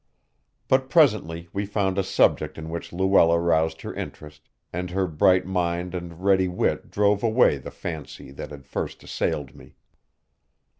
[0.67, 5.45] But presently we found a subject in which Luella roused her interest, and her bright
[5.45, 9.75] mind and ready wit drove away the fancy that had first assailed me.